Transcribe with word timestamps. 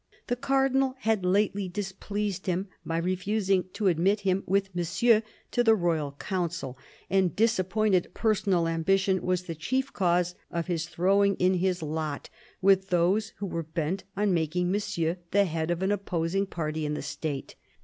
The 0.25 0.35
Cardinal 0.35 0.95
had 1.01 1.23
lately 1.23 1.69
displeased 1.69 2.47
him 2.47 2.67
by 2.83 2.97
refusing 2.97 3.65
to 3.73 3.85
admit 3.85 4.21
him, 4.21 4.41
with 4.47 4.73
Monsieur, 4.73 5.21
to 5.51 5.63
the 5.63 5.75
royal 5.75 6.13
Council; 6.13 6.75
and 7.07 7.35
disappointed 7.35 8.11
personal 8.15 8.67
ambition 8.67 9.21
was 9.21 9.43
the 9.43 9.53
chief 9.53 9.93
cause 9.93 10.33
of 10.49 10.65
his 10.65 10.87
throwing 10.89 11.35
in 11.35 11.53
his 11.53 11.83
lot 11.83 12.31
with 12.63 12.89
those 12.89 13.33
who 13.37 13.45
were 13.45 13.61
bent 13.61 14.03
on 14.17 14.33
making 14.33 14.71
Monsieur 14.71 15.17
the 15.29 15.45
head 15.45 15.69
of 15.69 15.83
an 15.83 15.91
opposing 15.91 16.47
party 16.47 16.83
in 16.83 16.95
the 16.95 17.03
State. 17.03 17.53